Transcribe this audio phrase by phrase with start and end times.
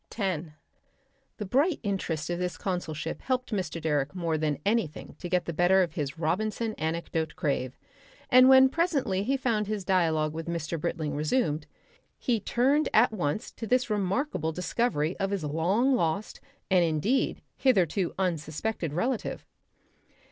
[0.09, 0.53] Section 10
[1.37, 3.79] The bright interest of this consulship helped Mr.
[3.79, 7.77] Direck more than anything to get the better of his Robinson anecdote crave,
[8.31, 10.81] and when presently he found his dialogue with Mr.
[10.81, 11.67] Britling resumed,
[12.17, 16.41] he turned at once to this remarkable discovery of his long lost
[16.71, 19.45] and indeed hitherto unsuspected relative.